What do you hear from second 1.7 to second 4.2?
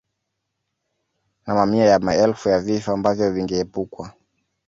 ya maelfu ya vifo ambavyo vingeepukwa